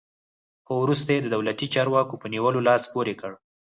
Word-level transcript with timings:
خو 0.65 0.73
وروسته 0.83 1.09
یې 1.15 1.19
د 1.23 1.27
دولتي 1.35 1.67
چارواکو 1.73 2.19
په 2.21 2.27
نیولو 2.33 2.59
لاس 2.67 2.83
پورې 2.93 3.13
کړ. 3.21 3.31